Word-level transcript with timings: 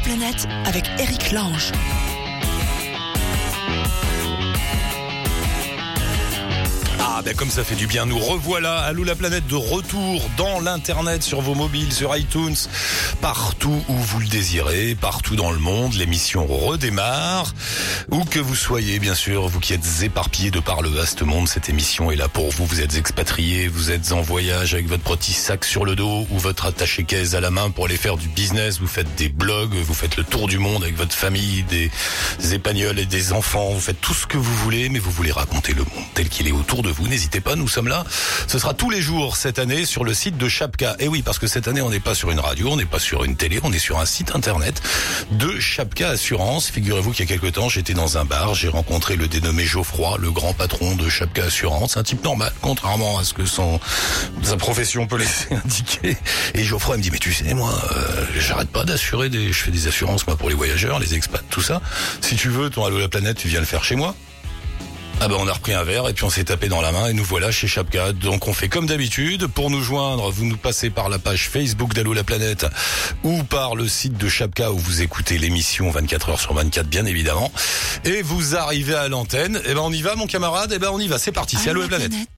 planète 0.00 0.46
avec 0.66 0.88
Eric 0.98 1.32
Lange. 1.32 1.72
Ah 7.18 7.22
ben 7.24 7.34
comme 7.34 7.50
ça 7.50 7.64
fait 7.64 7.74
du 7.74 7.88
bien, 7.88 8.06
nous 8.06 8.20
revoilà 8.20 8.76
Allô 8.76 9.02
la 9.02 9.16
planète 9.16 9.48
de 9.48 9.56
retour 9.56 10.30
dans 10.36 10.60
l'internet, 10.60 11.24
sur 11.24 11.40
vos 11.40 11.56
mobiles, 11.56 11.92
sur 11.92 12.16
iTunes, 12.16 12.54
partout 13.20 13.82
où 13.88 13.94
vous 13.94 14.20
le 14.20 14.28
désirez, 14.28 14.94
partout 14.94 15.34
dans 15.34 15.50
le 15.50 15.58
monde, 15.58 15.94
l'émission 15.94 16.46
redémarre. 16.46 17.52
Où 18.12 18.24
que 18.24 18.38
vous 18.38 18.54
soyez, 18.54 19.00
bien 19.00 19.16
sûr, 19.16 19.48
vous 19.48 19.58
qui 19.58 19.72
êtes 19.72 20.02
éparpillés 20.02 20.52
de 20.52 20.60
par 20.60 20.80
le 20.80 20.90
vaste 20.90 21.22
monde, 21.22 21.48
cette 21.48 21.68
émission 21.68 22.12
est 22.12 22.16
là 22.16 22.28
pour 22.28 22.52
vous. 22.52 22.66
Vous 22.66 22.80
êtes 22.80 22.94
expatriés, 22.94 23.66
vous 23.66 23.90
êtes 23.90 24.12
en 24.12 24.20
voyage 24.20 24.74
avec 24.74 24.86
votre 24.86 25.02
petit 25.02 25.32
sac 25.32 25.64
sur 25.64 25.84
le 25.84 25.96
dos 25.96 26.24
ou 26.30 26.38
votre 26.38 26.66
attaché 26.66 27.02
caisse 27.02 27.34
à 27.34 27.40
la 27.40 27.50
main 27.50 27.70
pour 27.70 27.86
aller 27.86 27.96
faire 27.96 28.16
du 28.16 28.28
business, 28.28 28.78
vous 28.78 28.86
faites 28.86 29.12
des 29.16 29.28
blogs, 29.28 29.74
vous 29.74 29.94
faites 29.94 30.16
le 30.16 30.22
tour 30.22 30.46
du 30.46 30.60
monde 30.60 30.84
avec 30.84 30.96
votre 30.96 31.16
famille, 31.16 31.64
des 31.64 31.90
épagnols 32.52 33.00
et 33.00 33.06
des 33.06 33.32
enfants, 33.32 33.72
vous 33.72 33.80
faites 33.80 34.00
tout 34.00 34.14
ce 34.14 34.28
que 34.28 34.38
vous 34.38 34.54
voulez, 34.58 34.88
mais 34.88 35.00
vous 35.00 35.10
voulez 35.10 35.32
raconter 35.32 35.72
le 35.72 35.82
monde 35.82 36.04
tel 36.14 36.28
qu'il 36.28 36.46
est 36.46 36.52
autour 36.52 36.84
de 36.84 36.90
vous. 36.90 37.07
N'hésitez 37.08 37.40
pas, 37.40 37.56
nous 37.56 37.68
sommes 37.68 37.88
là. 37.88 38.04
Ce 38.46 38.58
sera 38.58 38.74
tous 38.74 38.90
les 38.90 39.00
jours 39.00 39.36
cette 39.36 39.58
année 39.58 39.84
sur 39.84 40.04
le 40.04 40.14
site 40.14 40.36
de 40.36 40.48
Chapka. 40.48 40.96
Et 40.98 41.08
oui, 41.08 41.22
parce 41.22 41.38
que 41.38 41.46
cette 41.46 41.68
année, 41.68 41.80
on 41.80 41.90
n'est 41.90 42.00
pas 42.00 42.14
sur 42.14 42.30
une 42.30 42.40
radio, 42.40 42.70
on 42.70 42.76
n'est 42.76 42.84
pas 42.84 42.98
sur 42.98 43.24
une 43.24 43.36
télé, 43.36 43.60
on 43.62 43.72
est 43.72 43.78
sur 43.78 43.98
un 43.98 44.06
site 44.06 44.34
internet 44.34 44.82
de 45.30 45.58
Chapka 45.58 46.10
Assurance. 46.10 46.68
Figurez-vous 46.70 47.12
qu'il 47.12 47.28
y 47.28 47.28
a 47.28 47.30
quelque 47.30 47.50
temps, 47.50 47.68
j'étais 47.68 47.94
dans 47.94 48.18
un 48.18 48.24
bar, 48.24 48.54
j'ai 48.54 48.68
rencontré 48.68 49.16
le 49.16 49.28
dénommé 49.28 49.64
Geoffroy, 49.64 50.18
le 50.18 50.30
grand 50.30 50.52
patron 50.52 50.96
de 50.96 51.08
Chapka 51.08 51.44
Assurance, 51.44 51.96
un 51.96 52.02
type 52.02 52.22
normal, 52.24 52.52
contrairement 52.60 53.18
à 53.18 53.24
ce 53.24 53.32
que 53.32 53.46
son 53.46 53.80
sa 54.42 54.56
profession 54.56 55.06
peut 55.06 55.16
laisser 55.18 55.54
indiquer. 55.64 56.16
Et 56.54 56.64
Geoffroy 56.64 56.96
me 56.98 57.02
dit, 57.02 57.10
mais 57.10 57.18
tu 57.18 57.32
sais, 57.32 57.54
moi, 57.54 57.72
euh, 57.92 58.26
j'arrête 58.38 58.68
pas 58.68 58.84
d'assurer 58.84 59.28
des, 59.28 59.52
je 59.52 59.62
fais 59.64 59.70
des 59.70 59.86
assurances 59.86 60.26
moi 60.26 60.36
pour 60.36 60.48
les 60.48 60.54
voyageurs, 60.54 60.98
les 60.98 61.14
expats, 61.14 61.42
tout 61.50 61.62
ça. 61.62 61.80
Si 62.20 62.36
tu 62.36 62.48
veux, 62.48 62.70
ton 62.70 62.84
Allô 62.84 62.98
la 62.98 63.08
planète, 63.08 63.38
tu 63.38 63.48
viens 63.48 63.60
le 63.60 63.66
faire 63.66 63.84
chez 63.84 63.96
moi. 63.96 64.14
Ah 65.20 65.26
ben 65.26 65.34
on 65.40 65.48
a 65.48 65.52
repris 65.52 65.72
un 65.72 65.82
verre 65.82 66.08
et 66.08 66.12
puis 66.12 66.24
on 66.24 66.30
s'est 66.30 66.44
tapé 66.44 66.68
dans 66.68 66.80
la 66.80 66.92
main 66.92 67.08
et 67.08 67.12
nous 67.12 67.24
voilà 67.24 67.50
chez 67.50 67.66
Chapka. 67.66 68.12
Donc 68.12 68.46
on 68.46 68.52
fait 68.52 68.68
comme 68.68 68.86
d'habitude. 68.86 69.48
Pour 69.48 69.68
nous 69.68 69.82
joindre, 69.82 70.30
vous 70.30 70.44
nous 70.44 70.56
passez 70.56 70.90
par 70.90 71.08
la 71.08 71.18
page 71.18 71.48
Facebook 71.48 71.92
d'Allo 71.92 72.12
la 72.12 72.22
planète 72.22 72.66
ou 73.24 73.42
par 73.42 73.74
le 73.74 73.88
site 73.88 74.16
de 74.16 74.28
Chapka 74.28 74.70
où 74.70 74.78
vous 74.78 75.02
écoutez 75.02 75.36
l'émission 75.38 75.90
24 75.90 76.28
heures 76.30 76.40
sur 76.40 76.54
24 76.54 76.86
bien 76.86 77.04
évidemment. 77.04 77.50
Et 78.04 78.22
vous 78.22 78.54
arrivez 78.54 78.94
à 78.94 79.08
l'antenne. 79.08 79.60
Et 79.66 79.74
ben 79.74 79.80
on 79.82 79.92
y 79.92 80.02
va 80.02 80.14
mon 80.14 80.28
camarade. 80.28 80.72
Et 80.72 80.78
ben 80.78 80.90
on 80.92 81.00
y 81.00 81.08
va. 81.08 81.18
C'est 81.18 81.32
parti. 81.32 81.56
C'est 81.56 81.70
Allo 81.70 81.82
la 81.82 81.88
planète. 81.88 82.12